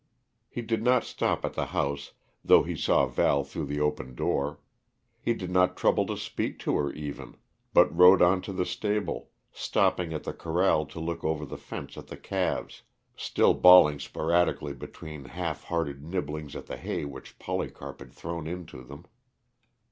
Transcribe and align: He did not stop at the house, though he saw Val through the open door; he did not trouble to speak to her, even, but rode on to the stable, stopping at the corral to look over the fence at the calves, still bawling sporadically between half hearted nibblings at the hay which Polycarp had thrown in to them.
He 0.49 0.63
did 0.63 0.81
not 0.81 1.03
stop 1.03 1.45
at 1.45 1.53
the 1.53 1.67
house, 1.67 2.13
though 2.43 2.63
he 2.63 2.75
saw 2.75 3.05
Val 3.05 3.43
through 3.43 3.65
the 3.67 3.79
open 3.79 4.15
door; 4.15 4.57
he 5.21 5.35
did 5.35 5.51
not 5.51 5.77
trouble 5.77 6.07
to 6.07 6.17
speak 6.17 6.57
to 6.61 6.75
her, 6.77 6.91
even, 6.93 7.37
but 7.71 7.95
rode 7.95 8.19
on 8.19 8.41
to 8.41 8.51
the 8.51 8.65
stable, 8.65 9.29
stopping 9.51 10.11
at 10.11 10.23
the 10.23 10.33
corral 10.33 10.87
to 10.87 10.99
look 10.99 11.23
over 11.23 11.45
the 11.45 11.55
fence 11.55 11.99
at 11.99 12.07
the 12.07 12.17
calves, 12.17 12.81
still 13.15 13.53
bawling 13.53 13.99
sporadically 13.99 14.73
between 14.73 15.25
half 15.25 15.65
hearted 15.65 16.01
nibblings 16.03 16.55
at 16.55 16.65
the 16.65 16.77
hay 16.77 17.05
which 17.05 17.37
Polycarp 17.37 17.99
had 17.99 18.11
thrown 18.11 18.47
in 18.47 18.65
to 18.65 18.81
them. 18.81 19.05